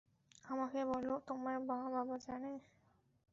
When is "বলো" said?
0.91-1.13